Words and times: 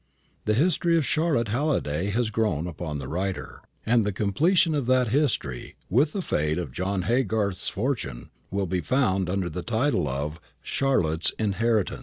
The 0.45 0.55
history 0.55 0.97
of 0.97 1.05
Charlotte 1.05 1.49
Halliday 1.49 2.07
has 2.07 2.31
grown 2.31 2.65
upon 2.65 2.97
the 2.97 3.07
writer; 3.07 3.61
and 3.85 4.03
the 4.03 4.11
completion 4.11 4.73
of 4.73 4.87
that 4.87 5.09
history, 5.09 5.75
with 5.91 6.13
the 6.13 6.23
fate 6.23 6.57
of 6.57 6.71
John 6.71 7.03
Haygarth's 7.03 7.69
fortune, 7.69 8.31
will 8.49 8.65
be 8.65 8.81
found 8.81 9.29
under 9.29 9.47
the 9.47 9.61
title 9.61 10.07
of, 10.07 10.39
CHARLOTTE'S 10.63 11.33
INHERITANCE. 11.37 11.99